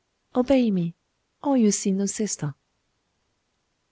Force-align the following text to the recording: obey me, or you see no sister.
obey 0.35 0.71
me, 0.71 0.95
or 1.43 1.55
you 1.57 1.71
see 1.71 1.91
no 1.91 2.07
sister. 2.07 2.55